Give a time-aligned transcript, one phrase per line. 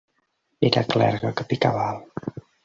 [0.69, 2.29] Era clergue que picava alt.